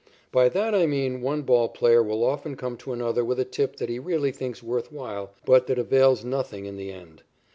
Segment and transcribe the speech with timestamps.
[0.31, 3.75] By that, I mean one ball player will often come to another with a tip
[3.75, 7.21] that he really thinks worth while, but that avails nothing in the end.